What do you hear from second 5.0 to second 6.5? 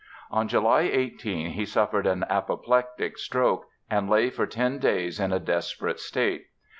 in a desperate state.